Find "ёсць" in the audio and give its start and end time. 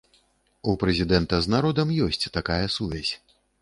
2.09-2.29